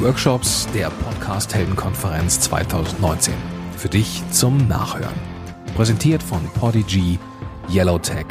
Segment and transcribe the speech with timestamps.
[0.00, 3.34] Workshops der Podcast Heldenkonferenz 2019.
[3.76, 5.14] Für dich zum Nachhören.
[5.74, 7.18] Präsentiert von Podigy,
[7.68, 8.26] Yellowtech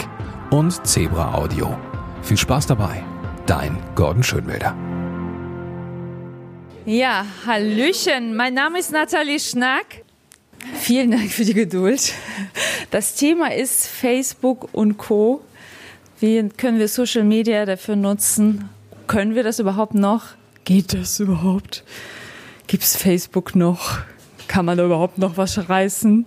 [0.49, 1.77] und Zebra Audio.
[2.21, 3.03] Viel Spaß dabei.
[3.47, 4.77] Dein Gordon Schönwälder.
[6.85, 8.33] Ja, Hallöchen.
[8.37, 10.05] Mein Name ist Nathalie Schnack.
[10.75, 12.13] Vielen Dank für die Geduld.
[12.91, 15.41] Das Thema ist Facebook und Co.
[16.21, 18.69] Wie können wir Social Media dafür nutzen?
[19.07, 20.37] Können wir das überhaupt noch?
[20.67, 21.85] Geht das überhaupt?
[22.67, 23.99] Gibt es Facebook noch?
[24.49, 26.25] Kann man da überhaupt noch was reißen?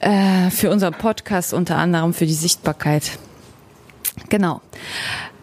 [0.00, 3.20] Äh, für unseren Podcast unter anderem für die Sichtbarkeit.
[4.30, 4.62] Genau.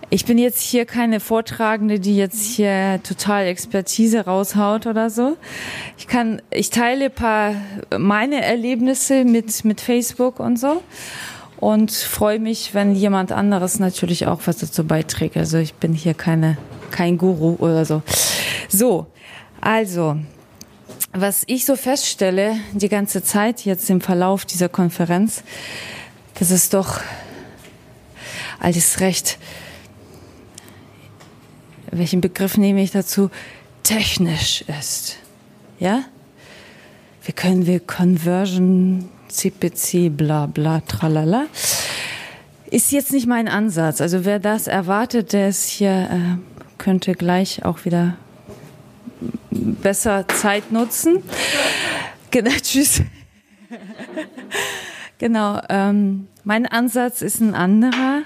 [0.10, 5.38] Ich bin jetzt hier keine Vortragende, die jetzt hier total Expertise raushaut oder so.
[5.98, 7.56] Ich kann, ich teile paar
[7.98, 10.84] meine Erlebnisse mit, mit Facebook und so
[11.72, 15.38] und freue mich, wenn jemand anderes natürlich auch was dazu beiträgt.
[15.38, 16.58] Also ich bin hier keine,
[16.92, 18.02] kein Guru oder so.
[18.68, 19.08] So.
[19.62, 20.18] Also,
[21.14, 25.44] was ich so feststelle die ganze Zeit jetzt im Verlauf dieser Konferenz,
[26.36, 27.00] das ist doch
[28.60, 29.38] alles recht
[31.98, 33.30] welchen Begriff nehme ich dazu,
[33.84, 35.18] technisch ist.
[35.80, 36.04] Ja?
[37.24, 41.46] Wie können wir Conversion, CPC, bla bla, tralala.
[42.70, 44.02] Ist jetzt nicht mein Ansatz.
[44.02, 48.18] Also wer das erwartet, der ist hier, äh, könnte gleich auch wieder
[49.52, 51.24] besser Zeit nutzen.
[52.32, 53.02] Genau, tschüss.
[55.18, 58.22] genau, ähm, mein Ansatz ist ein anderer.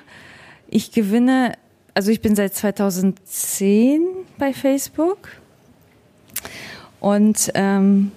[0.69, 1.53] Ich gewinne
[1.97, 4.05] also ich bin seit 2010
[4.37, 5.29] bei Facebook
[6.99, 8.11] und ähm,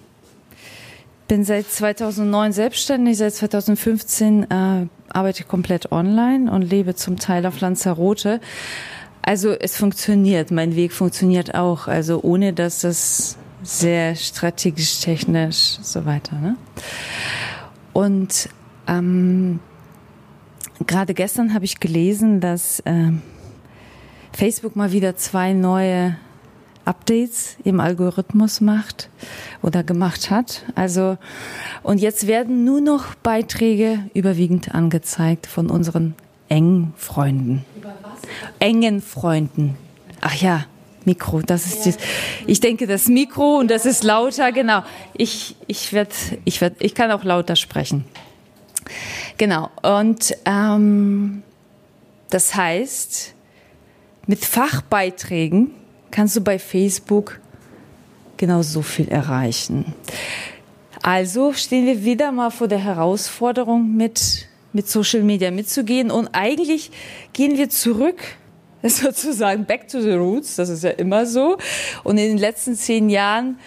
[1.31, 7.61] bin seit 2009 selbstständig, seit 2015 äh, arbeite komplett online und lebe zum Teil auf
[7.61, 8.41] Lanzarote.
[9.22, 16.05] Also es funktioniert, mein Weg funktioniert auch, also ohne dass das sehr strategisch, technisch so
[16.05, 16.37] weiter.
[16.37, 16.56] Ne?
[17.92, 18.48] Und
[18.89, 19.60] ähm,
[20.84, 23.12] gerade gestern habe ich gelesen, dass äh,
[24.32, 26.16] Facebook mal wieder zwei neue
[26.85, 29.09] Updates im Algorithmus macht
[29.63, 30.63] oder gemacht hat.
[30.75, 31.19] Also,
[31.83, 36.15] und jetzt werden nur noch Beiträge überwiegend angezeigt von unseren
[36.49, 37.65] engen Freunden.
[37.77, 38.21] Über was?
[38.59, 39.77] Engen Freunden.
[40.21, 40.67] Ach ja,
[41.05, 41.93] Mikro, das ist ja.
[41.93, 42.03] das.
[42.47, 44.83] Ich denke, das Mikro und das ist lauter, genau.
[45.15, 46.15] Ich, ich werde,
[46.45, 48.05] ich werde, ich kann auch lauter sprechen.
[49.39, 49.71] Genau.
[49.83, 51.43] Und ähm,
[52.31, 53.35] das heißt,
[54.27, 55.71] mit Fachbeiträgen
[56.10, 57.41] kannst du bei Facebook
[58.37, 59.94] genau so viel erreichen.
[61.03, 66.10] Also stehen wir wieder mal vor der Herausforderung, mit, mit Social Media mitzugehen.
[66.10, 66.91] Und eigentlich
[67.32, 68.19] gehen wir zurück,
[68.82, 70.56] sozusagen back to the roots.
[70.56, 71.56] Das ist ja immer so.
[72.04, 73.59] Und in den letzten zehn Jahren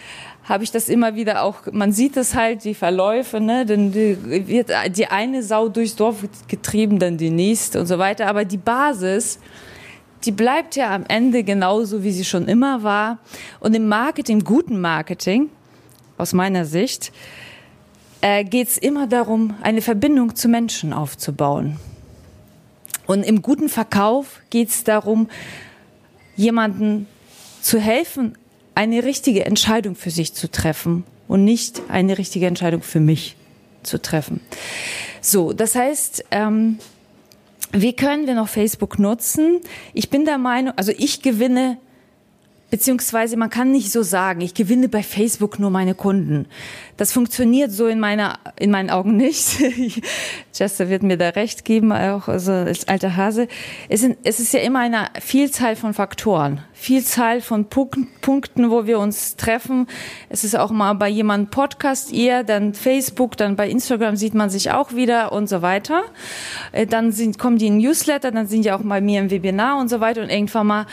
[0.43, 4.71] habe ich das immer wieder auch, man sieht das halt, die Verläufe, ne, dann wird
[4.89, 6.17] die eine Sau durchs Dorf
[6.49, 8.27] getrieben, dann die nächste und so weiter.
[8.27, 9.39] Aber die Basis,
[10.25, 13.19] die bleibt ja am Ende genauso, wie sie schon immer war.
[13.59, 15.49] Und im Marketing, guten Marketing,
[16.17, 17.11] aus meiner Sicht,
[18.21, 21.77] äh, geht es immer darum, eine Verbindung zu Menschen aufzubauen.
[23.05, 25.29] Und im guten Verkauf geht es darum,
[26.35, 27.07] jemanden
[27.61, 28.37] zu helfen,
[28.75, 33.35] eine richtige Entscheidung für sich zu treffen und nicht eine richtige Entscheidung für mich
[33.83, 34.39] zu treffen.
[35.21, 36.79] So, das heißt, ähm,
[37.73, 39.59] wie können wir noch Facebook nutzen?
[39.93, 41.77] Ich bin der Meinung, also ich gewinne
[42.73, 46.47] Beziehungsweise man kann nicht so sagen, ich gewinne bei Facebook nur meine Kunden.
[46.97, 49.61] Das funktioniert so in meiner, in meinen Augen nicht.
[50.57, 53.47] Chester wird mir da recht geben, auch also als alter Hase.
[53.89, 58.97] Es, sind, es ist ja immer eine Vielzahl von Faktoren, Vielzahl von Punkten, wo wir
[58.97, 59.85] uns treffen.
[60.29, 64.49] Es ist auch mal bei jemandem Podcast eher, dann Facebook, dann bei Instagram sieht man
[64.49, 66.05] sich auch wieder und so weiter.
[66.71, 69.79] Äh, dann sind, kommen die in Newsletter, dann sind ja auch bei mir im Webinar
[69.79, 70.85] und so weiter und irgendwann mal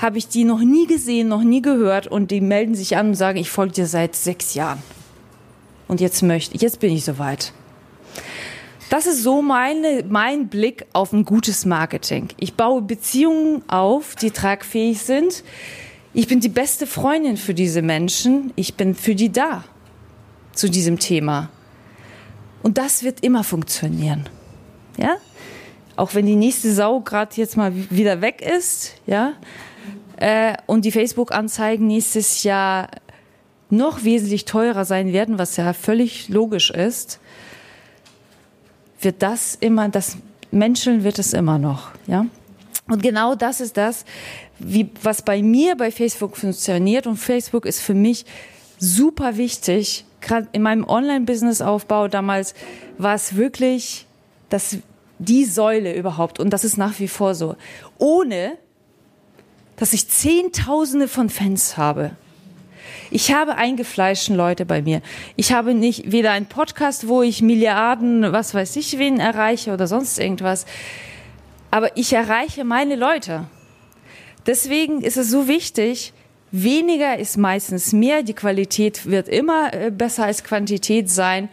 [0.00, 3.14] habe ich die noch nie gesehen, noch nie gehört und die melden sich an und
[3.14, 4.82] sagen, ich folge dir seit sechs Jahren.
[5.88, 7.52] Und jetzt möchte, jetzt bin ich soweit.
[8.90, 12.28] Das ist so meine, mein Blick auf ein gutes Marketing.
[12.38, 15.42] Ich baue Beziehungen auf, die tragfähig sind.
[16.12, 18.52] Ich bin die beste Freundin für diese Menschen.
[18.56, 19.64] Ich bin für die da
[20.52, 21.50] zu diesem Thema.
[22.62, 24.28] Und das wird immer funktionieren.
[24.96, 25.16] Ja?
[25.96, 29.34] Auch wenn die nächste Sau gerade jetzt mal wieder weg ist, ja,
[30.16, 32.88] äh, und die Facebook-Anzeigen nächstes Jahr
[33.70, 37.18] noch wesentlich teurer sein werden, was ja völlig logisch ist,
[39.00, 40.16] wird das immer, das
[40.50, 42.26] Menscheln wird es immer noch, ja.
[42.88, 44.04] Und genau das ist das,
[44.58, 47.06] wie, was bei mir bei Facebook funktioniert.
[47.06, 48.26] Und Facebook ist für mich
[48.78, 50.04] super wichtig.
[50.20, 52.54] Gerade in meinem Online-Business-Aufbau damals
[52.98, 54.06] war es wirklich
[54.50, 54.76] das,
[55.18, 56.38] die Säule überhaupt.
[56.38, 57.56] Und das ist nach wie vor so.
[57.96, 58.58] Ohne,
[59.76, 62.12] dass ich Zehntausende von Fans habe.
[63.10, 65.00] Ich habe eingefleischten Leute bei mir.
[65.36, 69.86] Ich habe nicht weder einen Podcast, wo ich Milliarden, was weiß ich, wen erreiche oder
[69.86, 70.66] sonst irgendwas.
[71.70, 73.46] Aber ich erreiche meine Leute.
[74.46, 76.12] Deswegen ist es so wichtig,
[76.50, 78.22] weniger ist meistens mehr.
[78.22, 81.48] Die Qualität wird immer äh, besser als Quantität sein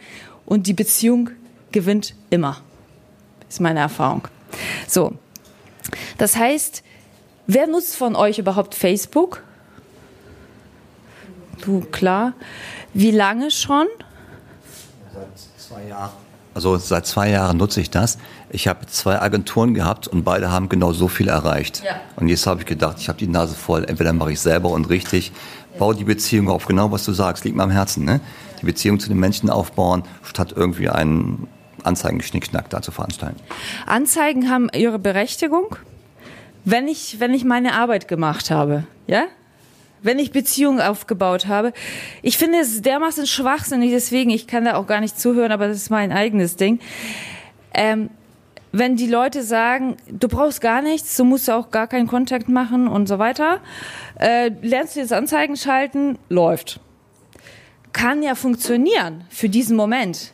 [0.46, 1.30] und die Beziehung
[1.72, 2.60] gewinnt immer.
[3.48, 4.28] Ist meine Erfahrung.
[4.86, 5.14] So.
[6.18, 6.82] Das heißt,
[7.54, 9.42] wer nutzt von euch überhaupt Facebook?
[11.60, 12.32] Du, klar.
[12.94, 13.86] Wie lange schon?
[15.12, 15.26] Seit
[15.58, 16.10] zwei Jahren.
[16.54, 18.18] Also seit zwei Jahren nutze ich das.
[18.50, 21.82] Ich habe zwei Agenturen gehabt und beide haben genau so viel erreicht.
[21.82, 21.92] Ja.
[22.16, 23.84] Und jetzt habe ich gedacht, ich habe die Nase voll.
[23.84, 25.32] Entweder mache ich selber und richtig,
[25.78, 26.66] baue die Beziehung auf.
[26.66, 28.04] Genau was du sagst, liegt mir am Herzen.
[28.04, 28.20] Ne?
[28.60, 31.48] Die Beziehung zu den Menschen aufbauen, statt irgendwie einen
[31.84, 33.40] Anzeigen-Schnickschnack da zu veranstalten.
[33.86, 35.76] Anzeigen haben ihre Berechtigung,
[36.64, 38.84] wenn ich, wenn ich meine Arbeit gemacht habe.
[39.06, 39.26] Ja?
[40.02, 41.72] wenn ich Beziehungen aufgebaut habe.
[42.22, 45.76] Ich finde es dermaßen schwachsinnig, deswegen, ich kann da auch gar nicht zuhören, aber das
[45.76, 46.80] ist mein eigenes Ding.
[47.72, 48.10] Ähm,
[48.72, 52.88] wenn die Leute sagen, du brauchst gar nichts, du musst auch gar keinen Kontakt machen
[52.88, 53.60] und so weiter,
[54.18, 56.80] äh, lernst du jetzt Anzeigen schalten, läuft.
[57.92, 60.32] Kann ja funktionieren für diesen Moment.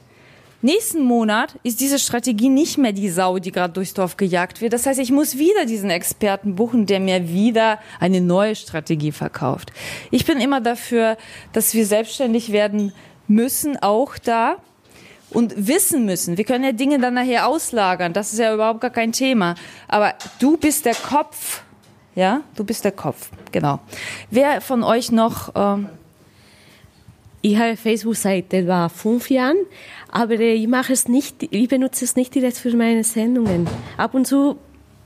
[0.61, 4.73] Nächsten Monat ist diese Strategie nicht mehr die Sau, die gerade durchs Dorf gejagt wird.
[4.73, 9.73] Das heißt, ich muss wieder diesen Experten buchen, der mir wieder eine neue Strategie verkauft.
[10.11, 11.17] Ich bin immer dafür,
[11.53, 12.93] dass wir selbstständig werden
[13.29, 14.57] müssen, auch da
[15.31, 16.37] und wissen müssen.
[16.37, 18.13] Wir können ja Dinge dann nachher auslagern.
[18.13, 19.55] Das ist ja überhaupt gar kein Thema.
[19.87, 21.63] Aber du bist der Kopf.
[22.17, 23.31] Ja, du bist der Kopf.
[23.53, 23.79] Genau.
[24.31, 25.53] Wer von euch noch?
[25.55, 25.89] Ähm
[27.41, 29.57] ich habe Facebook seit etwa fünf Jahren.
[30.11, 33.67] Aber ich mache es nicht, ich benutze es nicht direkt für meine Sendungen.
[33.97, 34.57] Ab und zu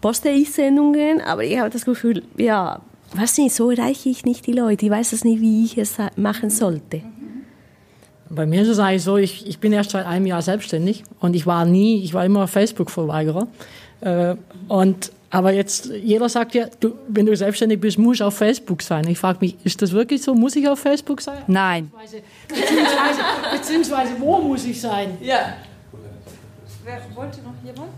[0.01, 2.81] poste ich Sendungen, aber ich habe das Gefühl, ja,
[3.15, 4.87] was nicht, so erreiche ich nicht die Leute.
[4.87, 7.03] Ich weiß es nicht, wie ich es machen sollte.
[8.31, 11.37] Bei mir ist es eigentlich so, ich, ich bin erst seit einem Jahr selbstständig und
[11.37, 13.47] ich war nie, ich war immer Facebook-Verweigerer.
[14.01, 14.37] Äh,
[14.69, 18.83] und aber jetzt, jeder sagt ja, du, wenn du selbstständig bist, musst du auf Facebook
[18.83, 19.09] sein.
[19.09, 20.35] Ich frage mich, ist das wirklich so?
[20.35, 21.39] Muss ich auf Facebook sein?
[21.47, 21.91] Nein.
[22.49, 23.21] Beziehungsweise,
[23.51, 25.17] beziehungsweise wo muss ich sein?
[25.23, 25.55] Ja.
[26.85, 27.89] Wer wollte noch jemand?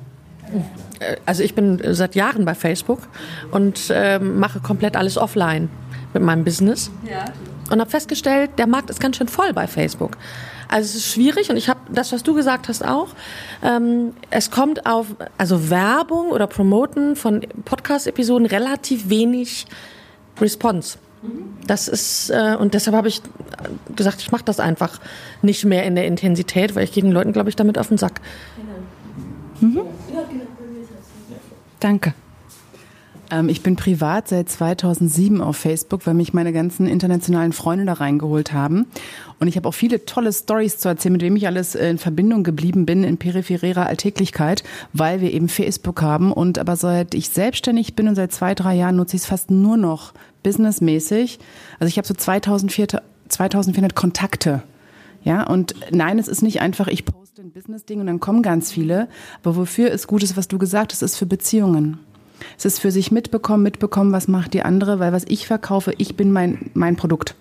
[1.00, 3.00] Äh, also ich bin seit Jahren bei Facebook
[3.50, 5.69] und äh, mache komplett alles offline
[6.12, 6.92] mit meinem Business.
[7.10, 7.25] Ja.
[7.70, 10.16] Und habe festgestellt, der Markt ist ganz schön voll bei Facebook.
[10.69, 13.08] Also es ist schwierig und ich habe das, was du gesagt hast, auch.
[13.62, 15.06] Ähm, es kommt auf,
[15.38, 19.66] also Werbung oder Promoten von Podcast-Episoden relativ wenig
[20.40, 20.99] Response.
[21.66, 23.22] Das ist, äh, und deshalb habe ich
[23.96, 25.00] gesagt, ich mache das einfach
[25.40, 27.96] nicht mehr in der Intensität, weil ich gehe den Leuten, glaube ich, damit auf den
[27.96, 28.20] Sack.
[29.60, 29.81] Mhm.
[31.81, 32.14] Danke.
[33.30, 37.94] Ähm, ich bin privat seit 2007 auf Facebook, weil mich meine ganzen internationalen Freunde da
[37.94, 38.86] reingeholt haben.
[39.40, 42.44] Und ich habe auch viele tolle Stories zu erzählen, mit wem ich alles in Verbindung
[42.44, 46.32] geblieben bin in peripherer Alltäglichkeit, weil wir eben Facebook haben.
[46.32, 49.50] Und aber seit ich selbstständig bin und seit zwei, drei Jahren nutze ich es fast
[49.50, 50.12] nur noch
[50.42, 51.38] businessmäßig.
[51.80, 54.62] Also ich habe so 2400, 2400 Kontakte.
[55.24, 58.70] Ja, und nein, es ist nicht einfach, ich poste ein Business-Ding und dann kommen ganz
[58.70, 59.08] viele.
[59.43, 61.98] Aber wofür ist Gutes, was du gesagt hast, ist für Beziehungen.
[62.56, 66.17] Es ist für sich mitbekommen, mitbekommen, was macht die andere, weil was ich verkaufe, ich
[66.17, 67.34] bin mein, mein Produkt.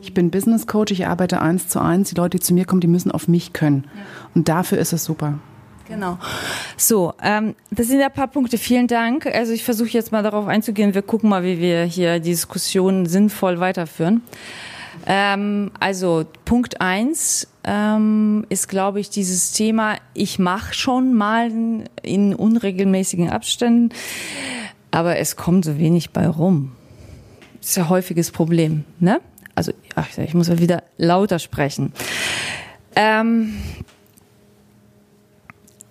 [0.00, 2.10] Ich bin Business Coach, ich arbeite eins zu eins.
[2.10, 3.84] Die Leute, die zu mir kommen, die müssen auf mich können.
[4.34, 5.38] Und dafür ist es super.
[5.88, 6.18] Genau.
[6.76, 8.58] So, ähm, das sind ein paar Punkte.
[8.58, 9.26] Vielen Dank.
[9.26, 10.94] Also ich versuche jetzt mal darauf einzugehen.
[10.94, 14.22] Wir gucken mal, wie wir hier die Diskussion sinnvoll weiterführen.
[15.06, 21.50] Ähm, also Punkt eins ähm, ist, glaube ich, dieses Thema, ich mache schon mal
[22.02, 23.94] in unregelmäßigen Abständen,
[24.90, 26.72] aber es kommt so wenig bei rum.
[27.60, 28.84] Ist ein häufiges Problem.
[29.00, 29.20] Ne?
[29.54, 31.92] Also ach, ich muss mal wieder lauter sprechen.
[32.94, 33.54] Ähm,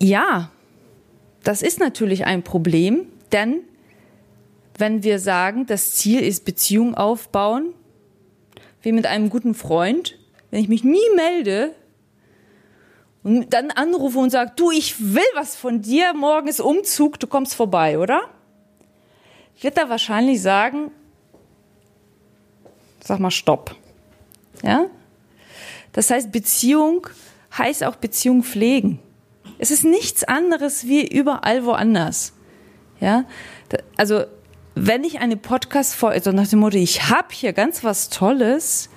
[0.00, 0.50] ja,
[1.44, 3.60] das ist natürlich ein Problem, denn
[4.76, 7.74] wenn wir sagen, das Ziel ist Beziehung aufbauen,
[8.82, 10.18] wie mit einem guten Freund,
[10.50, 11.74] wenn ich mich nie melde
[13.22, 17.26] und dann anrufe und sage, du, ich will was von dir, morgen ist Umzug, du
[17.26, 18.22] kommst vorbei, oder?
[19.60, 20.92] Wird er wahrscheinlich sagen,
[23.02, 23.74] sag mal Stopp.
[24.62, 24.86] Ja?
[25.92, 27.06] Das heißt, Beziehung
[27.56, 29.00] heißt auch Beziehung pflegen.
[29.58, 32.32] Es ist nichts anderes wie überall woanders.
[33.00, 33.24] Ja?
[33.96, 34.24] also
[34.80, 38.90] wenn ich eine Podcast-Folge, also nach dem Motto, ich habe hier ganz was Tolles,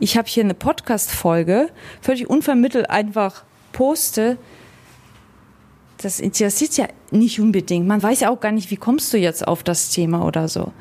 [0.00, 1.68] ich habe hier eine Podcast-Folge,
[2.00, 4.36] völlig unvermittelt einfach poste,
[5.98, 7.86] das interessiert ja nicht unbedingt.
[7.86, 10.72] Man weiß ja auch gar nicht, wie kommst du jetzt auf das Thema oder so.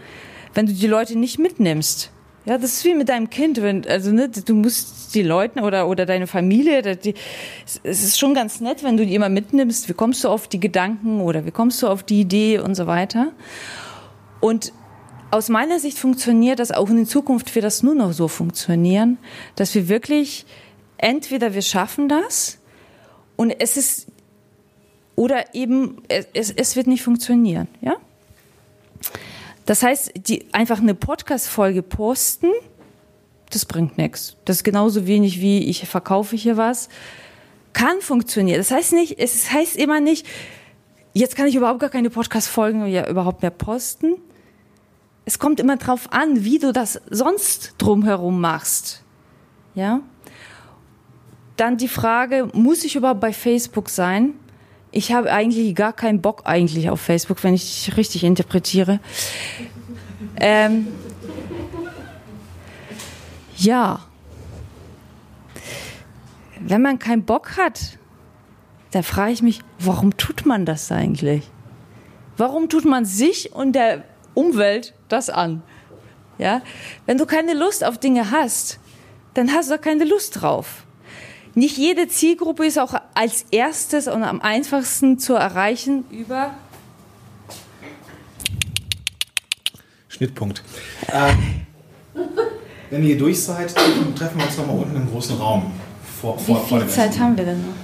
[0.56, 2.10] Wenn du die Leute nicht mitnimmst.
[2.46, 5.88] Ja, das ist wie mit deinem Kind, wenn, also, ne, du musst die Leute oder,
[5.88, 7.14] oder deine Familie, die,
[7.84, 9.88] es ist schon ganz nett, wenn du die immer mitnimmst.
[9.88, 12.88] Wie kommst du auf die Gedanken oder wie kommst du auf die Idee und so
[12.88, 13.32] weiter.
[14.42, 14.74] Und
[15.32, 19.18] aus meiner Sicht funktioniert das auch in Zukunft wird das nur noch so funktionieren,
[19.56, 20.46] dass wir wirklich
[20.98, 22.60] entweder wir schaffen das
[23.38, 24.08] und es ist
[25.16, 27.96] oder eben es, es wird nicht funktionieren, ja?
[29.66, 32.52] Das heißt, die einfach eine Podcast Folge posten,
[33.52, 34.36] das bringt nichts.
[34.46, 36.90] Das ist genauso wenig wie ich verkaufe hier was.
[37.74, 38.58] Kann funktionieren.
[38.58, 40.26] Das heißt nicht, es heißt immer nicht,
[41.14, 44.16] jetzt kann ich überhaupt gar keine Podcast Folgen ja überhaupt mehr posten
[45.26, 49.04] es kommt immer drauf an, wie du das sonst drumherum machst.
[49.76, 50.02] Ja?
[51.58, 54.34] Dann die Frage, muss ich überhaupt bei Facebook sein?
[54.92, 59.00] Ich habe eigentlich gar keinen Bock eigentlich auf Facebook, wenn ich richtig interpretiere.
[60.44, 60.88] Ähm,
[63.58, 64.00] ja.
[66.60, 67.98] Wenn man keinen Bock hat,
[68.92, 71.50] da frage ich mich, warum tut man das eigentlich?
[72.38, 75.64] Warum tut man sich und der Umwelt das an.
[76.38, 76.62] Ja?
[77.06, 78.80] Wenn du keine Lust auf Dinge hast,
[79.34, 80.86] dann hast du keine Lust drauf.
[81.54, 86.54] Nicht jede Zielgruppe ist auch als erstes und am einfachsten zu erreichen über
[90.08, 90.64] Schnittpunkt.
[91.12, 91.66] Ähm,
[92.90, 95.72] wenn ihr durch seid, treffen wir uns nochmal unten im großen Raum.
[96.22, 97.81] Vor, vor, Wie viel vor Zeit haben wir denn noch?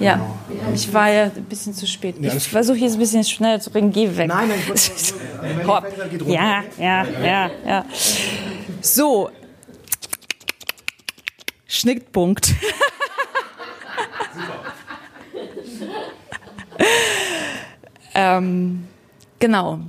[0.00, 0.20] Ja,
[0.74, 2.16] ich war ja ein bisschen zu spät.
[2.20, 3.92] Ich versuche jetzt ein bisschen schneller zu bringen.
[3.92, 4.28] Geh weg.
[4.28, 5.14] Nein, nein, ich
[5.66, 5.84] Hopp.
[6.26, 7.84] Ja, ja, ja, ja.
[8.80, 9.30] So.
[11.66, 12.54] Schnittpunkt.
[18.14, 18.88] ähm,
[19.38, 19.80] genau.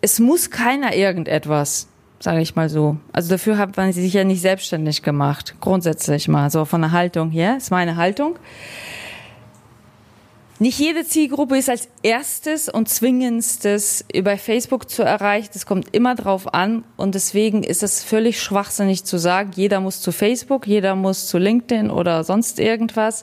[0.00, 2.96] Es muss keiner irgendetwas sage ich mal so.
[3.12, 7.30] Also dafür hat man sich ja nicht selbstständig gemacht, grundsätzlich mal, so von der Haltung
[7.30, 8.38] her, ist meine Haltung.
[10.58, 15.50] Nicht jede Zielgruppe ist als erstes und zwingendstes über Facebook zu erreichen.
[15.52, 20.00] Das kommt immer drauf an und deswegen ist es völlig schwachsinnig zu sagen, jeder muss
[20.00, 23.22] zu Facebook, jeder muss zu LinkedIn oder sonst irgendwas.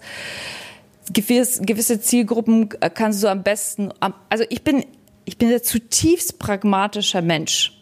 [1.12, 3.92] gewisse Zielgruppen kannst du am besten,
[4.30, 4.86] also ich bin,
[5.26, 7.74] ich bin ein zutiefst pragmatischer Mensch.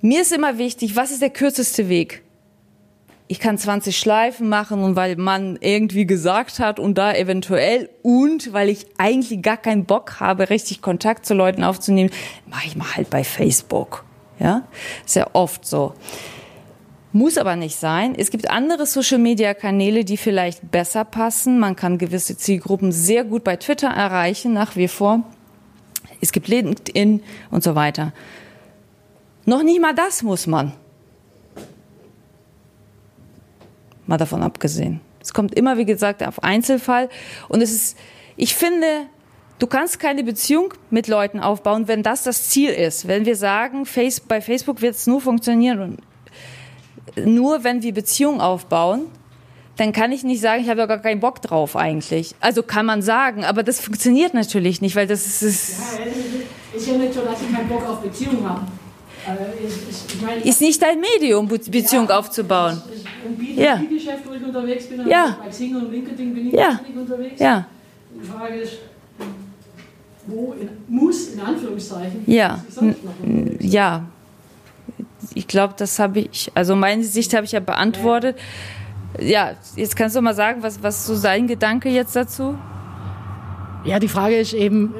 [0.00, 2.22] Mir ist immer wichtig, was ist der kürzeste Weg?
[3.28, 8.52] Ich kann 20 Schleifen machen und weil man irgendwie gesagt hat und da eventuell und
[8.52, 12.10] weil ich eigentlich gar keinen Bock habe, richtig Kontakt zu Leuten aufzunehmen,
[12.48, 14.04] mache ich mal halt bei Facebook.
[14.38, 14.62] Ja,
[15.06, 15.94] sehr oft so.
[17.12, 18.14] Muss aber nicht sein.
[18.16, 21.58] Es gibt andere Social-Media-Kanäle, die vielleicht besser passen.
[21.58, 25.22] Man kann gewisse Zielgruppen sehr gut bei Twitter erreichen, nach wie vor.
[26.20, 28.12] Es gibt LinkedIn und so weiter.
[29.46, 30.72] Noch nicht mal das muss man.
[34.06, 35.00] Mal davon abgesehen.
[35.20, 37.08] Es kommt immer, wie gesagt, auf Einzelfall.
[37.48, 37.98] Und es ist,
[38.36, 38.86] ich finde,
[39.58, 43.06] du kannst keine Beziehung mit Leuten aufbauen, wenn das das Ziel ist.
[43.08, 43.86] Wenn wir sagen,
[44.28, 45.98] bei Facebook wird es nur funktionieren,
[47.24, 49.06] nur wenn wir Beziehungen aufbauen,
[49.76, 52.34] dann kann ich nicht sagen, ich habe ja gar keinen Bock drauf eigentlich.
[52.40, 55.78] Also kann man sagen, aber das funktioniert natürlich nicht, weil das ist.
[55.98, 58.62] ja, ja nicht so, dass ich keinen Bock auf Beziehungen habe.
[60.44, 62.80] Ist nicht dein Medium, Beziehung ja, aufzubauen.
[63.24, 65.36] Im B2B-Geschäft, wo ich unterwegs bin, ja.
[65.42, 66.80] bei Xing und LinkedIn bin ich ja.
[66.94, 67.40] unterwegs.
[67.40, 67.66] Ja.
[68.14, 68.78] Die Frage ist,
[70.26, 72.64] wo in, muss, in Anführungszeichen, ja.
[73.58, 74.04] Ich ja.
[75.34, 78.36] Ich glaube, das habe ich, also meine Sicht habe ich ja beantwortet.
[79.18, 79.48] Ja.
[79.50, 82.56] ja, jetzt kannst du mal sagen, was, was so sein Gedanke jetzt dazu?
[83.84, 84.94] Ja, die Frage ist eben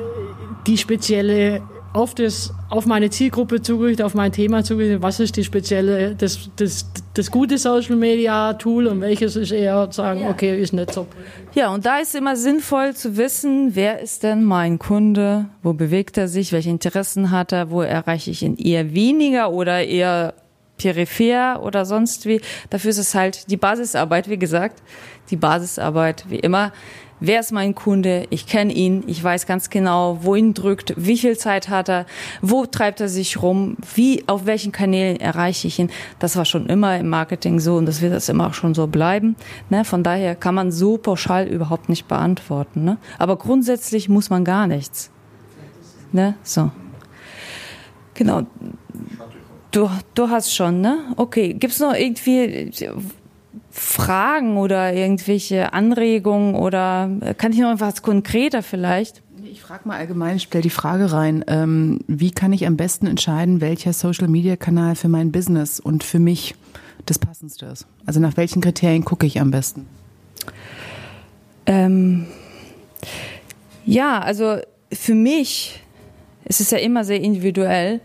[0.66, 1.62] die spezielle
[1.96, 6.50] auf, das, auf meine Zielgruppe zugerichtet, auf mein Thema zugerichtet, was ist die spezielle, das,
[6.56, 10.30] das, das gute Social Media Tool und welches ist eher sagen, ja.
[10.30, 11.06] okay, ist nicht so.
[11.54, 16.18] Ja, und da ist immer sinnvoll zu wissen, wer ist denn mein Kunde, wo bewegt
[16.18, 20.34] er sich, welche Interessen hat er, wo erreiche ich ihn eher weniger oder eher
[20.76, 22.40] peripher oder sonst wie.
[22.70, 24.82] Dafür ist es halt die Basisarbeit, wie gesagt,
[25.30, 26.72] die Basisarbeit, wie immer,
[27.20, 31.36] wer ist mein Kunde, ich kenne ihn, ich weiß ganz genau, wohin drückt, wie viel
[31.36, 32.06] Zeit hat er,
[32.42, 35.90] wo treibt er sich rum, wie, auf welchen Kanälen erreiche ich ihn.
[36.18, 38.86] Das war schon immer im Marketing so und das wird das immer auch schon so
[38.86, 39.36] bleiben.
[39.70, 39.84] Ne?
[39.84, 42.84] Von daher kann man so pauschal überhaupt nicht beantworten.
[42.84, 42.98] Ne?
[43.18, 45.10] Aber grundsätzlich muss man gar nichts.
[46.12, 46.34] Ne?
[46.42, 46.70] So.
[48.14, 48.42] Genau.
[49.70, 50.98] Du, du hast schon, ne?
[51.16, 51.52] Okay.
[51.52, 52.70] Gibt es noch irgendwie
[53.78, 59.22] Fragen oder irgendwelche Anregungen oder kann ich noch etwas konkreter vielleicht?
[59.44, 63.06] Ich frage mal allgemein, ich stelle die Frage rein, ähm, wie kann ich am besten
[63.06, 66.54] entscheiden, welcher Social-Media-Kanal für mein Business und für mich
[67.04, 67.86] das passendste ist?
[68.06, 69.86] Also nach welchen Kriterien gucke ich am besten?
[71.66, 72.26] Ähm,
[73.84, 74.56] ja, also
[74.92, 75.82] für mich
[76.46, 78.00] es ist ja immer sehr individuell.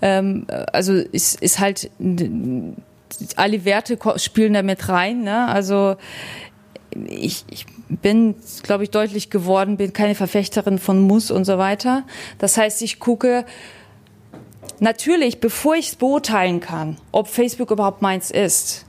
[0.00, 1.90] Ähm, also ist, ist halt
[3.36, 5.22] alle Werte spielen da mit rein.
[5.22, 5.48] Ne?
[5.48, 5.96] Also
[6.94, 12.04] ich, ich bin, glaube ich, deutlich geworden, bin keine Verfechterin von Muss und so weiter.
[12.38, 13.44] Das heißt, ich gucke
[14.80, 18.86] natürlich, bevor ich es beurteilen kann, ob Facebook überhaupt meins ist,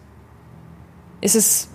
[1.22, 1.70] ist es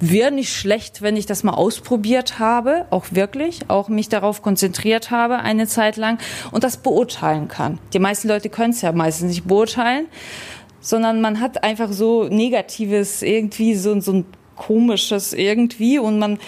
[0.00, 5.10] wäre nicht schlecht, wenn ich das mal ausprobiert habe, auch wirklich, auch mich darauf konzentriert
[5.10, 6.18] habe eine Zeit lang
[6.50, 7.78] und das beurteilen kann.
[7.92, 10.06] Die meisten Leute können es ja meistens nicht beurteilen,
[10.86, 14.24] sondern man hat einfach so negatives irgendwie so, so ein
[14.54, 16.38] komisches irgendwie und man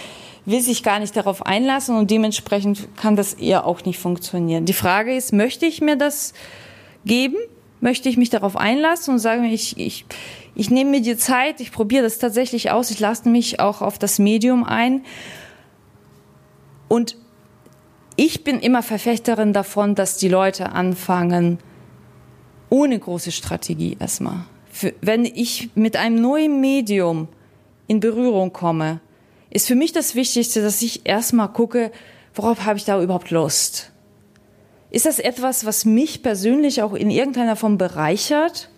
[0.44, 4.64] will sich gar nicht darauf einlassen und dementsprechend kann das eher auch nicht funktionieren.
[4.64, 6.34] Die Frage ist, möchte ich mir das
[7.04, 7.34] geben?
[7.80, 10.06] Möchte ich mich darauf einlassen und sagen, ich, ich,
[10.54, 13.98] ich nehme mir die Zeit, ich probiere das tatsächlich aus, ich lasse mich auch auf
[13.98, 15.04] das Medium ein.
[16.86, 17.16] Und
[18.14, 21.58] ich bin immer Verfechterin davon, dass die Leute anfangen,
[22.70, 24.44] ohne große Strategie erstmal.
[24.70, 27.28] Für, wenn ich mit einem neuen Medium
[27.86, 29.00] in Berührung komme,
[29.50, 31.90] ist für mich das Wichtigste, dass ich erstmal gucke,
[32.34, 33.90] worauf habe ich da überhaupt Lust?
[34.90, 38.70] Ist das etwas, was mich persönlich auch in irgendeiner Form bereichert?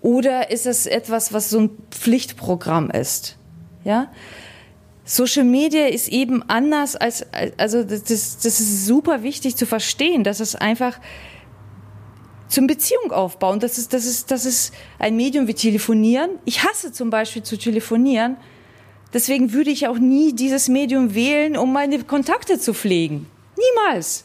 [0.00, 3.36] Oder ist es etwas, was so ein Pflichtprogramm ist?
[3.84, 4.10] Ja?
[5.04, 7.26] Social Media ist eben anders als,
[7.56, 11.00] also das, das ist super wichtig zu verstehen, dass es einfach
[12.48, 13.60] zum Beziehung aufbauen.
[13.60, 16.30] Das ist, das ist, das ist ein Medium wie Telefonieren.
[16.44, 18.36] Ich hasse zum Beispiel zu telefonieren.
[19.12, 23.26] Deswegen würde ich auch nie dieses Medium wählen, um meine Kontakte zu pflegen.
[23.56, 24.24] Niemals.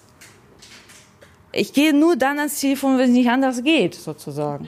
[1.51, 4.67] Ich gehe nur dann ans Telefon, wenn es nicht anders geht, sozusagen.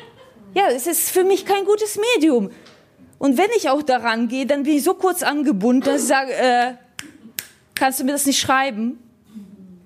[0.54, 2.52] Ja, es ist für mich kein gutes Medium.
[3.18, 6.32] Und wenn ich auch daran gehe, dann bin ich so kurz angebunden, dass ich sage,
[6.34, 6.74] äh,
[7.74, 9.00] kannst du mir das nicht schreiben?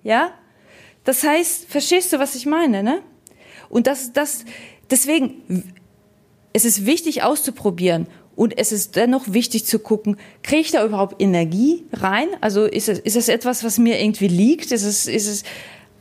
[0.03, 0.31] Ja?
[1.05, 3.01] Das heißt, verstehst du, was ich meine, ne?
[3.69, 4.45] Und das, das,
[4.89, 5.73] deswegen,
[6.53, 8.07] es ist wichtig auszuprobieren.
[8.35, 12.27] Und es ist dennoch wichtig zu gucken, kriege ich da überhaupt Energie rein?
[12.39, 14.71] Also ist es, ist es etwas, was mir irgendwie liegt?
[14.71, 15.43] Ist es, ist es,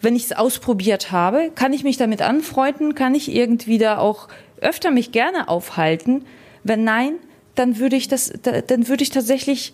[0.00, 2.94] wenn ich es ausprobiert habe, kann ich mich damit anfreunden?
[2.94, 4.28] Kann ich irgendwie da auch
[4.60, 6.24] öfter mich gerne aufhalten.
[6.62, 7.14] Wenn nein,
[7.56, 9.72] dann würde ich das, dann würde ich tatsächlich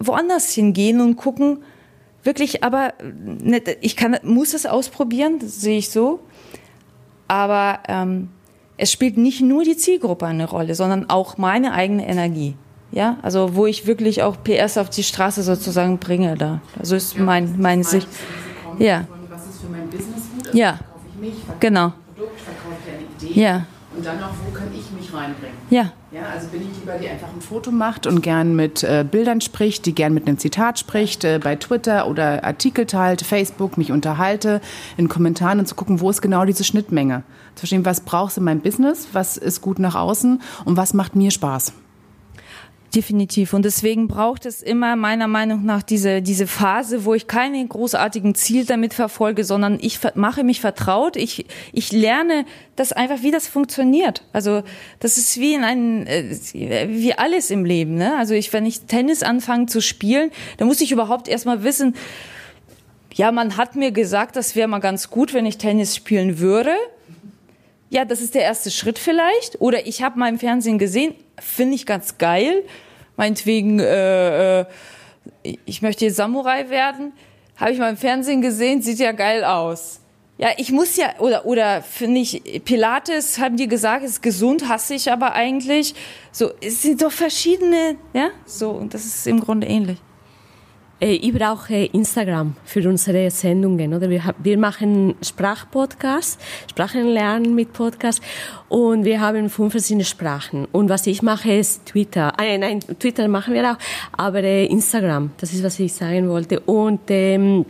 [0.00, 1.64] woanders hingehen und gucken,
[2.22, 6.20] wirklich, aber ne, ich kann, muss es ausprobieren, sehe ich so.
[7.32, 8.28] Aber ähm,
[8.76, 12.56] es spielt nicht nur die Zielgruppe eine Rolle, sondern auch meine eigene Energie.
[12.90, 16.60] Ja, also wo ich wirklich auch PS auf die Straße sozusagen bringe da.
[16.78, 18.06] Also ist ja, mein, meine Sicht.
[18.78, 19.06] Ja.
[19.30, 20.46] Was ist für mein Business gut?
[20.48, 20.78] Also ja.
[21.18, 21.94] Mich, genau.
[22.14, 23.64] Produkt, ja.
[23.94, 25.56] Und dann noch, wo kann ich mich reinbringen?
[25.70, 25.92] Ja.
[26.10, 29.40] Ja, also bin ich lieber, die einfach ein Foto macht und gern mit äh, Bildern
[29.40, 33.92] spricht, die gern mit einem Zitat spricht, äh, bei Twitter oder Artikel teilt, Facebook, mich
[33.92, 34.60] unterhalte,
[34.96, 37.22] in Kommentaren und zu gucken, wo ist genau diese Schnittmenge.
[37.54, 40.94] Zu verstehen, was brauchst du in meinem Business, was ist gut nach außen und was
[40.94, 41.72] macht mir Spaß.
[42.94, 43.54] Definitiv.
[43.54, 48.34] Und deswegen braucht es immer meiner Meinung nach diese, diese Phase, wo ich keine großartigen
[48.34, 51.16] Ziel damit verfolge, sondern ich mache mich vertraut.
[51.16, 52.44] Ich, ich lerne
[52.76, 54.24] das einfach, wie das funktioniert.
[54.34, 54.62] Also,
[55.00, 58.14] das ist wie in einem, äh, wie alles im Leben, ne?
[58.18, 61.94] Also ich, wenn ich Tennis anfange zu spielen, dann muss ich überhaupt erstmal wissen,
[63.14, 66.72] ja, man hat mir gesagt, das wäre mal ganz gut, wenn ich Tennis spielen würde.
[67.92, 69.60] Ja, das ist der erste Schritt vielleicht.
[69.60, 72.64] Oder ich habe mal im Fernsehen gesehen, finde ich ganz geil.
[73.18, 74.64] Meinetwegen, äh, äh,
[75.66, 77.12] ich möchte jetzt Samurai werden.
[77.56, 80.00] Habe ich mal im Fernsehen gesehen, sieht ja geil aus.
[80.38, 84.94] Ja, ich muss ja, oder, oder finde ich, Pilates, haben die gesagt, ist gesund, hasse
[84.94, 85.94] ich aber eigentlich.
[86.32, 89.98] So, es sind doch verschiedene, ja, so, und das ist im Grunde ähnlich.
[91.02, 93.92] Äh, ich brauche Instagram für unsere Sendungen.
[93.92, 94.08] Oder?
[94.08, 96.38] Wir, wir machen Sprachpodcasts,
[96.70, 98.24] Sprachenlernen mit Podcasts
[98.68, 100.66] und wir haben fünf verschiedene Sprachen.
[100.70, 102.32] Und was ich mache, ist Twitter.
[102.38, 103.78] Ah, nein, Twitter machen wir auch,
[104.16, 106.60] aber äh, Instagram, das ist, was ich sagen wollte.
[106.60, 107.66] Und ähm,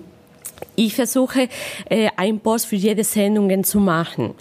[0.77, 1.49] ich versuche,
[1.89, 4.35] äh, einen Post für jede Sendung zu machen.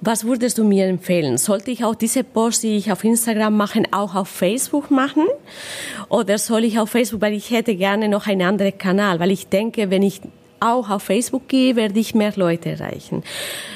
[0.00, 1.38] Was würdest du mir empfehlen?
[1.38, 5.24] Sollte ich auch diese Post, die ich auf Instagram mache, auch auf Facebook machen?
[6.08, 9.48] Oder soll ich auf Facebook, weil ich hätte gerne noch einen anderen Kanal, weil ich
[9.48, 10.20] denke, wenn ich
[10.60, 13.22] auch auf Facebook gehe, werde ich mehr Leute erreichen.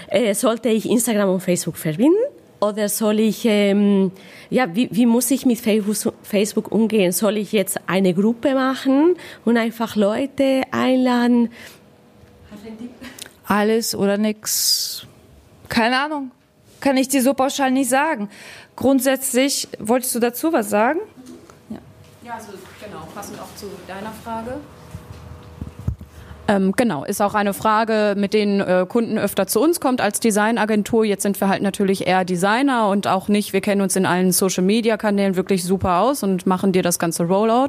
[0.09, 2.16] Äh, sollte ich Instagram und Facebook verbinden?
[2.61, 4.12] Oder soll ich, ähm,
[4.50, 7.12] ja, wie, wie muss ich mit Facebook, umgehen?
[7.12, 9.14] Soll ich jetzt eine Gruppe machen
[9.46, 11.48] und einfach Leute einladen?
[13.46, 15.06] Alles oder nix.
[15.70, 16.33] Keine Ahnung.
[16.80, 18.28] Kann ich dir so pauschal nicht sagen.
[18.76, 21.00] Grundsätzlich, wolltest du dazu was sagen?
[21.70, 21.78] Ja,
[22.24, 22.48] ja also
[22.83, 24.61] genau, passend auch zu deiner Frage.
[26.50, 30.18] Ähm, genau, ist auch eine Frage, mit denen äh, Kunden öfter zu uns kommt als
[30.18, 31.04] Designagentur.
[31.04, 34.32] Jetzt sind wir halt natürlich eher Designer und auch nicht, wir kennen uns in allen
[34.32, 37.68] Social-Media-Kanälen wirklich super aus und machen dir das ganze Rollout.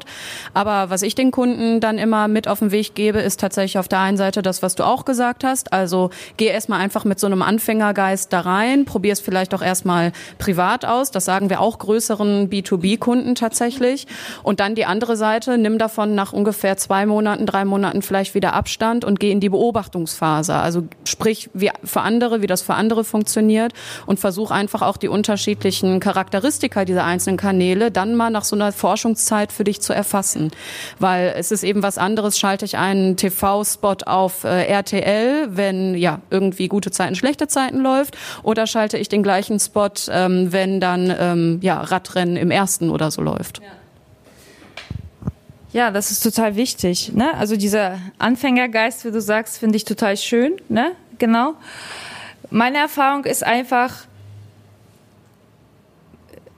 [0.52, 3.86] Aber was ich den Kunden dann immer mit auf den Weg gebe, ist tatsächlich auf
[3.86, 5.72] der einen Seite das, was du auch gesagt hast.
[5.72, 10.10] Also geh erstmal einfach mit so einem Anfängergeist da rein, probier es vielleicht auch erstmal
[10.38, 11.12] privat aus.
[11.12, 14.08] Das sagen wir auch größeren B2B-Kunden tatsächlich.
[14.42, 18.54] Und dann die andere Seite, nimm davon nach ungefähr zwei Monaten, drei Monaten vielleicht wieder
[18.54, 20.54] Abstand Abstand und gehe in die Beobachtungsphase.
[20.54, 23.72] Also sprich wie für andere, wie das für andere funktioniert
[24.06, 28.72] und versuche einfach auch die unterschiedlichen Charakteristika dieser einzelnen Kanäle dann mal nach so einer
[28.72, 30.52] Forschungszeit für dich zu erfassen.
[30.98, 36.20] Weil es ist eben was anderes, schalte ich einen TV-Spot auf äh, RTL, wenn ja
[36.30, 41.14] irgendwie gute Zeiten, schlechte Zeiten läuft, oder schalte ich den gleichen Spot, ähm, wenn dann
[41.18, 43.58] ähm, ja Radrennen im ersten oder so läuft.
[43.58, 43.81] Ja.
[45.72, 47.12] Ja, das ist total wichtig.
[47.14, 47.32] Ne?
[47.34, 50.56] Also dieser Anfängergeist, wie du sagst, finde ich total schön.
[50.68, 50.92] Ne?
[51.18, 51.54] Genau.
[52.50, 54.06] Meine Erfahrung ist einfach,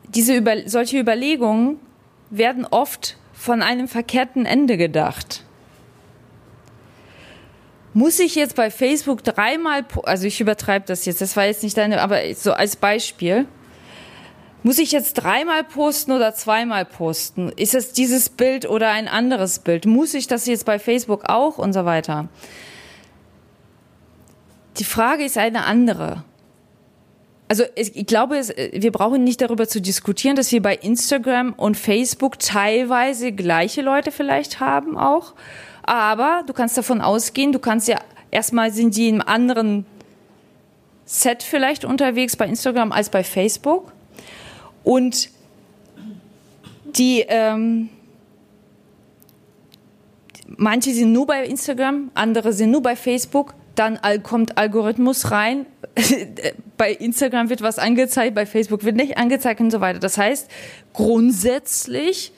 [0.09, 1.79] diese Über solche Überlegungen
[2.31, 5.45] werden oft von einem verkehrten Ende gedacht.
[7.93, 11.77] Muss ich jetzt bei Facebook dreimal, also ich übertreibe das jetzt, das war jetzt nicht
[11.77, 13.47] deine, aber so als Beispiel,
[14.65, 17.51] muss ich jetzt dreimal posten oder zweimal posten?
[17.51, 19.85] Ist es dieses Bild oder ein anderes Bild?
[19.85, 22.29] Muss ich das jetzt bei Facebook auch und so weiter?
[24.79, 26.25] Die Frage ist eine andere.
[27.47, 28.41] Also ich glaube,
[28.73, 34.11] wir brauchen nicht darüber zu diskutieren, dass wir bei Instagram und Facebook teilweise gleiche Leute
[34.11, 35.35] vielleicht haben auch.
[35.83, 37.99] Aber du kannst davon ausgehen, du kannst ja
[38.31, 39.85] erstmal sind die im anderen
[41.05, 43.93] Set vielleicht unterwegs bei Instagram als bei Facebook.
[44.85, 45.31] Und
[46.97, 47.89] die, ähm,
[50.47, 53.55] manche sind nur bei Instagram, andere sind nur bei Facebook.
[53.75, 55.67] Dann kommt Algorithmus rein.
[56.77, 59.99] bei Instagram wird was angezeigt, bei Facebook wird nicht angezeigt und so weiter.
[59.99, 60.49] Das heißt,
[60.93, 62.33] grundsätzlich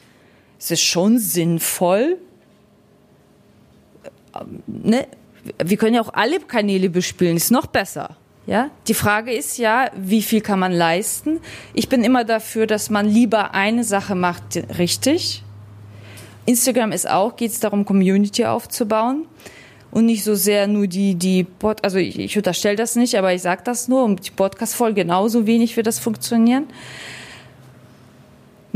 [0.59, 2.19] ist es schon sinnvoll,
[4.35, 5.07] ähm, ne?
[5.63, 8.17] wir können ja auch alle Kanäle bespielen, ist noch besser.
[8.47, 11.41] Ja, die Frage ist ja, wie viel kann man leisten?
[11.75, 15.43] Ich bin immer dafür, dass man lieber eine Sache macht richtig.
[16.47, 19.27] Instagram ist auch, geht es darum, Community aufzubauen
[19.91, 23.35] und nicht so sehr nur die, die Pod, also ich, ich unterstelle das nicht, aber
[23.35, 26.67] ich sage das nur, und die Podcast-Folge genauso wenig wird das funktionieren.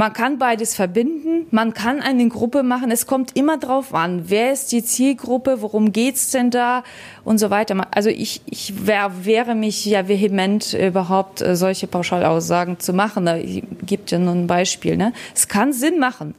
[0.01, 2.91] Man kann beides verbinden, man kann eine Gruppe machen.
[2.91, 6.85] Es kommt immer drauf an, wer ist die Zielgruppe, worum geht's denn da
[7.23, 7.87] und so weiter.
[7.91, 13.27] Also ich, ich wär, wäre mich ja vehement überhaupt äh, solche Pauschalaussagen zu machen.
[13.27, 14.97] Da gibt ja nur ein Beispiel.
[14.97, 15.13] Ne?
[15.35, 16.35] Es kann Sinn machen.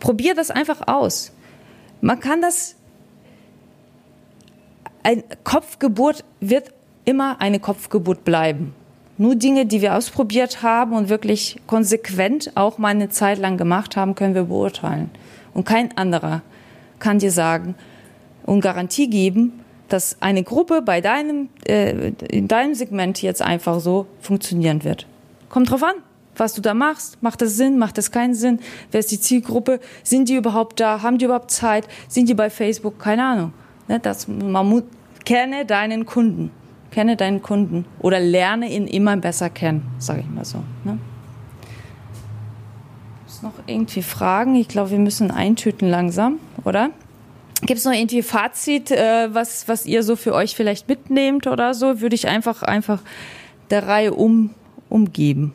[0.00, 1.32] Probier das einfach aus.
[2.00, 2.76] Man kann das.
[5.02, 6.72] Ein Kopfgeburt wird
[7.04, 8.74] immer eine Kopfgeburt bleiben.
[9.22, 13.94] Nur Dinge, die wir ausprobiert haben und wirklich konsequent auch mal eine Zeit lang gemacht
[13.94, 15.10] haben, können wir beurteilen.
[15.54, 16.42] Und kein anderer
[16.98, 17.76] kann dir sagen
[18.46, 24.06] und Garantie geben, dass eine Gruppe bei deinem, äh, in deinem Segment jetzt einfach so
[24.20, 25.06] funktionieren wird.
[25.50, 25.94] Kommt drauf an,
[26.34, 27.22] was du da machst.
[27.22, 27.78] Macht das Sinn?
[27.78, 28.58] Macht das keinen Sinn?
[28.90, 29.78] Wer ist die Zielgruppe?
[30.02, 31.00] Sind die überhaupt da?
[31.02, 31.86] Haben die überhaupt Zeit?
[32.08, 32.98] Sind die bei Facebook?
[32.98, 33.52] Keine Ahnung.
[33.86, 34.82] Ne, das, man
[35.24, 36.50] kenne deinen Kunden
[36.92, 40.58] kenne deinen Kunden oder lerne ihn immer besser kennen, sage ich mal so.
[40.84, 40.98] Ne?
[43.26, 44.54] Gibt noch irgendwie Fragen?
[44.54, 46.90] Ich glaube, wir müssen eintüten langsam, oder?
[47.62, 51.74] Gibt es noch irgendwie Fazit, äh, was, was ihr so für euch vielleicht mitnehmt oder
[51.74, 52.00] so?
[52.00, 53.00] Würde ich einfach, einfach
[53.70, 54.50] der Reihe um,
[54.88, 55.54] umgeben.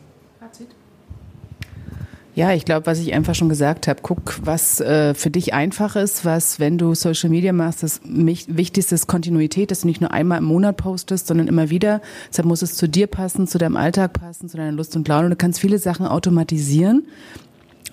[2.38, 5.96] Ja, ich glaube, was ich einfach schon gesagt habe, guck, was äh, für dich einfach
[5.96, 10.12] ist, was, wenn du Social Media machst, das Wichtigste ist Kontinuität, dass du nicht nur
[10.12, 12.00] einmal im Monat postest, sondern immer wieder.
[12.30, 15.32] Deshalb muss es zu dir passen, zu deinem Alltag passen, zu deiner Lust und Laune.
[15.32, 17.08] Du kannst viele Sachen automatisieren.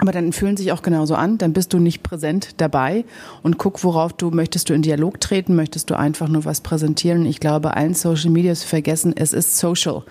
[0.01, 3.07] Aber dann fühlen sich auch genauso an, dann bist du nicht präsent dabei
[3.43, 7.25] und guck, worauf du, möchtest du in Dialog treten, möchtest du einfach nur was präsentieren.
[7.25, 10.03] Ich glaube, allen Social Media zu vergessen, es ist social.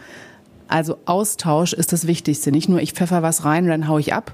[0.68, 2.52] Also Austausch ist das Wichtigste.
[2.52, 4.34] Nicht nur ich pfeffer was rein und dann hau ich ab,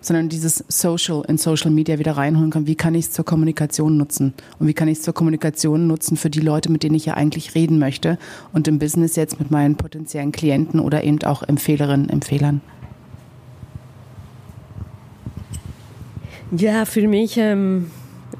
[0.00, 2.66] sondern dieses Social in Social Media wieder reinholen kann.
[2.66, 4.34] Wie kann ich es zur Kommunikation nutzen?
[4.58, 7.14] Und wie kann ich es zur Kommunikation nutzen für die Leute, mit denen ich ja
[7.14, 8.18] eigentlich reden möchte?
[8.52, 12.60] Und im Business jetzt mit meinen potenziellen Klienten oder eben auch Empfehlerinnen, Empfehlern.
[16.50, 17.90] Ja, für mich ähm,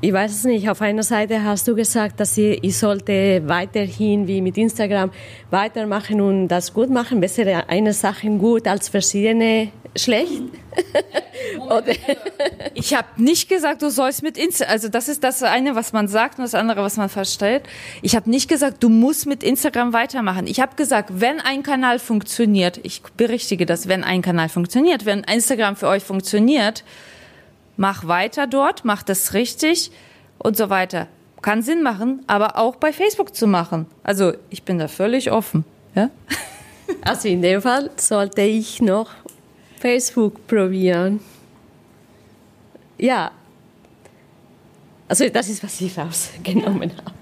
[0.01, 0.71] ich weiß es nicht.
[0.71, 5.11] Auf einer Seite hast du gesagt, dass ich, ich sollte weiterhin wie mit Instagram
[5.51, 7.21] weitermachen und das gut machen.
[7.21, 10.43] Besser eine Sache gut als verschiedene schlecht.
[12.75, 14.73] ich habe nicht gesagt, du sollst mit Instagram.
[14.73, 17.65] Also das ist das eine, was man sagt und das andere, was man verstellt.
[18.03, 20.47] Ich habe nicht gesagt, du musst mit Instagram weitermachen.
[20.47, 25.25] Ich habe gesagt, wenn ein Kanal funktioniert, ich berichtige das, wenn ein Kanal funktioniert, wenn
[25.25, 26.85] Instagram für euch funktioniert,
[27.79, 29.91] mach weiter dort, mach das richtig
[30.38, 31.07] und so weiter.
[31.41, 33.87] Kann Sinn machen, aber auch bei Facebook zu machen.
[34.03, 35.64] Also ich bin da völlig offen.
[35.95, 36.11] Ja?
[37.03, 39.11] Also in dem Fall sollte ich noch
[39.79, 41.21] Facebook probieren.
[42.97, 43.31] Ja.
[45.07, 47.18] Also das ist, was ich rausgenommen habe.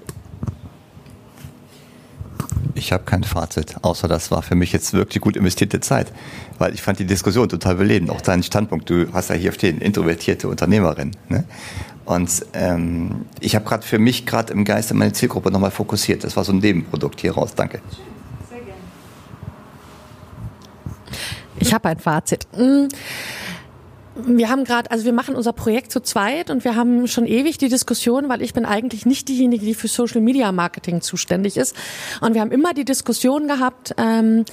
[2.77, 6.13] Ich habe kein Fazit, außer das war für mich jetzt wirklich gut investierte Zeit,
[6.59, 8.91] weil ich fand die Diskussion total belebend, auch deinen Standpunkt.
[8.91, 11.13] Du hast ja hier stehen, introvertierte Unternehmerin.
[11.31, 11.45] Ne?
[12.05, 16.23] Und ähm, ich habe gerade für mich gerade im Geiste meine Zielgruppe nochmal fokussiert.
[16.23, 17.55] Das war so ein Nebenprodukt hier raus.
[17.57, 17.81] Danke.
[18.51, 18.81] Sehr gerne.
[21.59, 22.47] Ich habe ein Fazit.
[22.55, 22.89] Hm
[24.25, 27.59] wir haben gerade, also wir machen unser Projekt zu zweit und wir haben schon ewig
[27.59, 31.77] die Diskussion, weil ich bin eigentlich nicht diejenige, die für Social Media Marketing zuständig ist.
[32.21, 34.45] Und wir haben immer die Diskussion gehabt, ähm,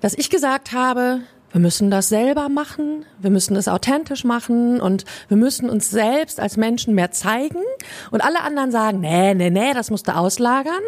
[0.00, 1.20] dass ich gesagt habe,
[1.52, 6.40] wir müssen das selber machen, wir müssen das authentisch machen und wir müssen uns selbst
[6.40, 7.62] als Menschen mehr zeigen.
[8.10, 10.82] Und alle anderen sagen, nee, nee, nee, das musst du auslagern.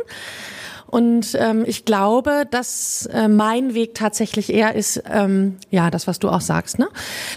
[0.90, 6.18] Und ähm, ich glaube, dass äh, mein Weg tatsächlich eher ist, ähm, ja, das, was
[6.18, 6.79] du auch sagst.
[6.79, 6.88] Ne?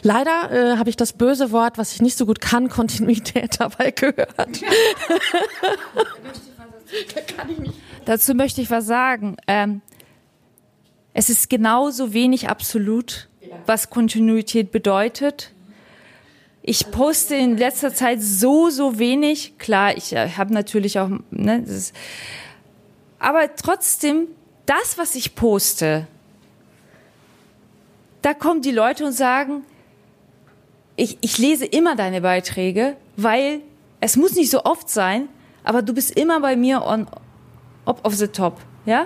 [0.04, 3.92] Leider äh, habe ich das böse Wort, was ich nicht so gut kann, Kontinuität dabei
[3.92, 4.62] gehört.
[8.06, 9.36] Dazu möchte ich was sagen.
[9.48, 9.82] Ähm,
[11.14, 13.28] es ist genauso wenig absolut,
[13.66, 15.52] was Kontinuität bedeutet.
[16.64, 19.58] Ich poste in letzter Zeit so, so wenig.
[19.58, 21.96] Klar, ich äh, habe natürlich auch, ne, das ist,
[23.22, 24.28] aber trotzdem,
[24.66, 26.08] das, was ich poste,
[28.24, 29.64] da kommen die Leute und sagen,
[30.96, 33.62] ich, ich lese immer deine Beiträge, weil
[34.00, 35.30] es muss nicht so oft sein,
[35.64, 37.08] aber du bist immer bei mir on
[37.86, 39.06] up of the top, ja?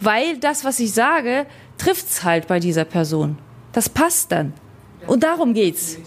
[0.00, 3.38] Weil das, was ich sage, trifft's halt bei dieser Person.
[3.72, 4.52] Das passt dann.
[5.06, 5.98] Und darum geht's.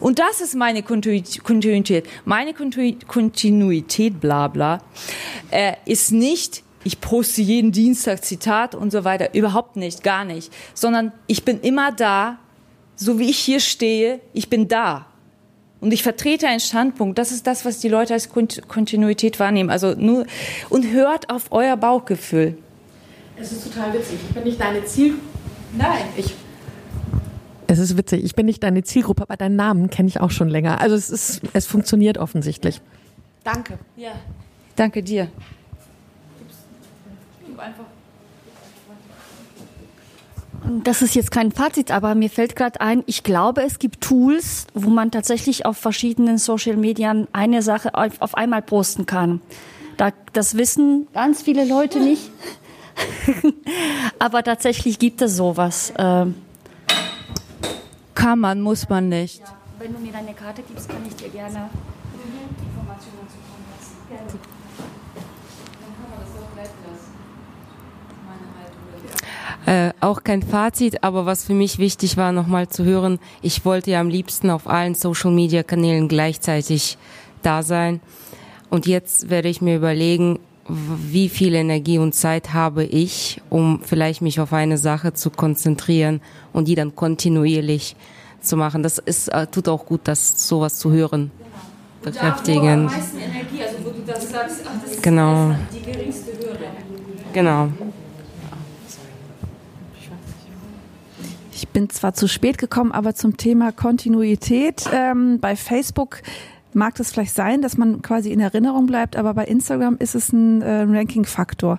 [0.00, 2.08] Und das ist meine Kontinuität.
[2.24, 4.80] Meine Kontinuität, bla bla,
[5.50, 9.34] äh, ist nicht, ich poste jeden Dienstag Zitat und so weiter.
[9.34, 10.52] Überhaupt nicht, gar nicht.
[10.72, 12.38] Sondern ich bin immer da,
[12.94, 15.06] so wie ich hier stehe, ich bin da.
[15.80, 17.18] Und ich vertrete einen Standpunkt.
[17.18, 19.68] Das ist das, was die Leute als Kontinuität wahrnehmen.
[19.68, 20.26] Also nur,
[20.70, 22.56] und hört auf euer Bauchgefühl.
[23.36, 24.20] Es ist total witzig.
[24.28, 25.14] Ich bin nicht deine Ziel.
[25.76, 26.04] Nein.
[26.16, 26.34] Ich
[27.66, 28.22] es ist witzig.
[28.22, 30.80] Ich bin nicht deine Zielgruppe, aber deinen Namen kenne ich auch schon länger.
[30.80, 32.80] Also es ist, es funktioniert offensichtlich.
[33.42, 33.76] Danke.
[33.96, 34.12] Ja.
[34.76, 35.28] Danke dir
[37.58, 37.84] einfach.
[40.82, 44.66] Das ist jetzt kein Fazit, aber mir fällt gerade ein, ich glaube, es gibt Tools,
[44.74, 49.40] wo man tatsächlich auf verschiedenen Social Medien eine Sache auf, auf einmal posten kann.
[49.96, 52.30] Da, das wissen ganz viele Leute nicht.
[54.18, 55.92] aber tatsächlich gibt es sowas.
[55.98, 56.34] Ähm.
[58.14, 59.40] Kann man, muss man nicht.
[59.40, 61.70] Ja, wenn du mir deine Karte gibst, kann ich dir gerne
[62.58, 63.96] Informationen zukommen lassen.
[64.08, 64.55] Gerne.
[69.66, 73.90] Äh, auch kein Fazit, aber was für mich wichtig war, nochmal zu hören, ich wollte
[73.90, 76.96] ja am liebsten auf allen Social-Media-Kanälen gleichzeitig
[77.42, 78.00] da sein.
[78.70, 84.22] Und jetzt werde ich mir überlegen, wie viel Energie und Zeit habe ich, um vielleicht
[84.22, 86.20] mich auf eine Sache zu konzentrieren
[86.52, 87.96] und die dann kontinuierlich
[88.40, 88.84] zu machen.
[88.84, 91.32] Das ist, äh, tut auch gut, das sowas zu hören.
[92.02, 92.16] Genau.
[92.16, 92.62] Bekräftigen.
[92.62, 95.54] Energie, also wo du das sagst, ach, das genau.
[101.62, 101.72] Genau.
[101.72, 106.22] bin zwar zu spät gekommen, aber zum Thema Kontinuität ähm, bei Facebook
[106.72, 110.32] mag das vielleicht sein, dass man quasi in Erinnerung bleibt, aber bei Instagram ist es
[110.32, 111.78] ein äh, Ranking-Faktor.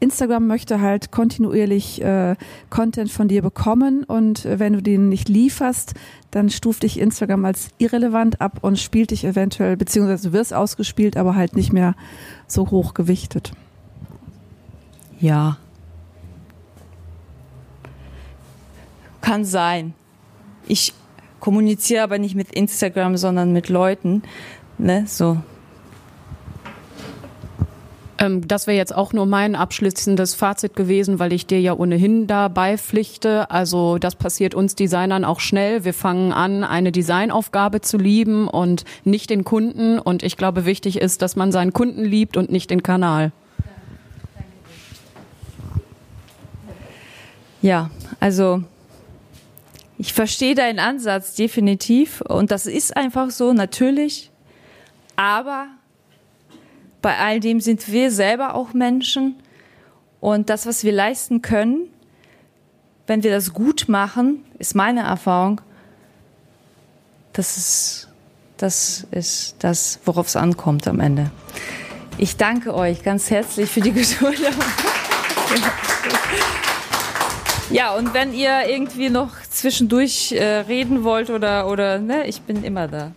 [0.00, 2.36] Instagram möchte halt kontinuierlich äh,
[2.68, 5.94] Content von dir bekommen und äh, wenn du den nicht lieferst,
[6.30, 11.16] dann stuft dich Instagram als irrelevant ab und spielt dich eventuell, beziehungsweise du wirst ausgespielt,
[11.16, 11.94] aber halt nicht mehr
[12.46, 13.52] so hoch gewichtet.
[15.20, 15.58] Ja.
[19.24, 19.94] Kann sein.
[20.66, 20.92] Ich
[21.40, 24.22] kommuniziere aber nicht mit Instagram, sondern mit Leuten.
[24.76, 25.04] Ne?
[25.06, 25.38] So.
[28.18, 32.26] Ähm, das wäre jetzt auch nur mein abschließendes Fazit gewesen, weil ich dir ja ohnehin
[32.26, 33.50] da beipflichte.
[33.50, 35.86] Also das passiert uns Designern auch schnell.
[35.86, 39.98] Wir fangen an, eine Designaufgabe zu lieben und nicht den Kunden.
[39.98, 43.32] Und ich glaube, wichtig ist, dass man seinen Kunden liebt und nicht den Kanal.
[47.62, 47.88] Ja,
[48.20, 48.62] also
[50.04, 54.30] ich verstehe deinen Ansatz definitiv und das ist einfach so, natürlich.
[55.16, 55.68] Aber
[57.00, 59.36] bei all dem sind wir selber auch Menschen
[60.20, 61.88] und das, was wir leisten können,
[63.06, 65.62] wenn wir das gut machen, ist meine Erfahrung,
[67.32, 68.08] das ist
[68.58, 71.30] das, ist das worauf es ankommt am Ende.
[72.18, 74.38] Ich danke euch ganz herzlich für die Geduld.
[77.70, 82.62] Ja, und wenn ihr irgendwie noch zwischendurch äh, reden wollt oder, oder ne, ich bin
[82.62, 83.12] immer da.